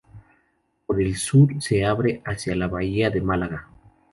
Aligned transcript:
Por 0.87 0.99
el 0.99 1.15
sur 1.15 1.61
se 1.61 1.85
abre 1.85 2.23
hacia 2.25 2.55
la 2.55 2.67
Bahía 2.67 3.11
de 3.11 3.21
Málaga. 3.21 3.67